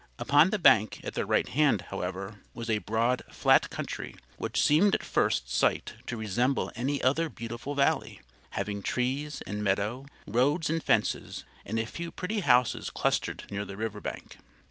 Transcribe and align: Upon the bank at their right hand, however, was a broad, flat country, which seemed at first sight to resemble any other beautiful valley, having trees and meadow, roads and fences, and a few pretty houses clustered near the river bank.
Upon 0.17 0.49
the 0.49 0.57
bank 0.57 0.99
at 1.03 1.13
their 1.13 1.27
right 1.27 1.47
hand, 1.47 1.81
however, 1.91 2.39
was 2.55 2.71
a 2.71 2.79
broad, 2.79 3.21
flat 3.29 3.69
country, 3.69 4.15
which 4.37 4.59
seemed 4.59 4.95
at 4.95 5.03
first 5.03 5.47
sight 5.47 5.93
to 6.07 6.17
resemble 6.17 6.71
any 6.73 7.03
other 7.03 7.29
beautiful 7.29 7.75
valley, 7.75 8.19
having 8.49 8.81
trees 8.81 9.41
and 9.45 9.63
meadow, 9.63 10.07
roads 10.25 10.71
and 10.71 10.83
fences, 10.83 11.45
and 11.67 11.77
a 11.77 11.85
few 11.85 12.09
pretty 12.11 12.39
houses 12.39 12.89
clustered 12.89 13.43
near 13.51 13.63
the 13.63 13.77
river 13.77 14.01
bank. 14.01 14.37